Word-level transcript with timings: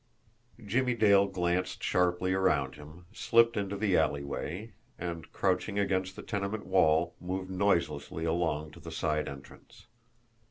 Jimmie 0.65 0.95
Dale 0.95 1.27
glanced 1.27 1.83
sharply 1.83 2.33
around 2.33 2.73
him, 2.73 3.05
slipped 3.13 3.55
into 3.55 3.77
the 3.77 3.95
alleyway, 3.97 4.71
and, 4.97 5.31
crouching 5.31 5.77
against 5.77 6.15
the 6.15 6.23
tenement 6.23 6.65
wall, 6.65 7.13
moved 7.21 7.51
noiselessly 7.51 8.25
along 8.25 8.71
to 8.71 8.79
the 8.79 8.91
side 8.91 9.29
entrance. 9.29 9.85